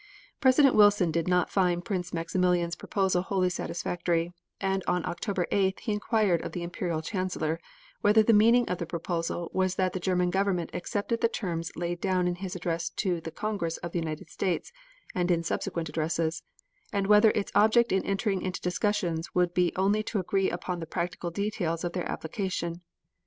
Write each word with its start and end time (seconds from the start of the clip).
President 0.39 0.73
Wilson 0.73 1.11
did 1.11 1.27
not 1.27 1.51
find 1.51 1.85
Prince 1.85 2.11
Maximilian's 2.11 2.75
proposal 2.75 3.21
wholly 3.21 3.51
satisfactory, 3.51 4.33
and 4.59 4.83
on 4.87 5.05
October 5.05 5.45
8th, 5.51 5.81
he 5.81 5.91
inquired 5.91 6.41
of 6.41 6.53
the 6.53 6.63
Imperial 6.63 7.03
Chancellor 7.03 7.59
whether 8.01 8.23
the 8.23 8.33
meaning 8.33 8.67
of 8.67 8.79
the 8.79 8.87
proposal 8.87 9.51
was 9.53 9.75
that 9.75 9.93
the 9.93 9.99
German 9.99 10.31
Government 10.31 10.71
accepted 10.73 11.21
the 11.21 11.27
terms 11.27 11.71
laid 11.75 12.01
down 12.01 12.27
in 12.27 12.33
his 12.33 12.55
address 12.55 12.89
to 12.89 13.21
the 13.21 13.29
Congress 13.29 13.77
of 13.77 13.91
the 13.91 13.99
United 13.99 14.31
States 14.31 14.71
and 15.13 15.29
in 15.29 15.43
subsequent 15.43 15.87
addresses; 15.87 16.41
and 16.91 17.05
whether 17.05 17.29
its 17.35 17.51
object 17.53 17.91
in 17.91 18.03
entering 18.03 18.41
into 18.41 18.59
discussions 18.59 19.35
would 19.35 19.53
be 19.53 19.71
only 19.75 20.01
to 20.01 20.19
agree 20.19 20.49
upon 20.49 20.79
the 20.79 20.87
practical 20.87 21.29
details 21.29 21.83
of 21.83 21.93
their 21.93 22.09
application. 22.09 22.81